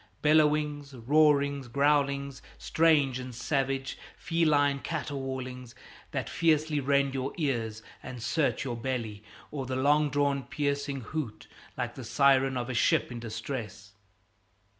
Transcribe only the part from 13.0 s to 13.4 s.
in